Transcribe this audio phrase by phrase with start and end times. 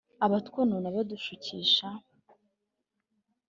[0.25, 1.87] abatwonona badushukisha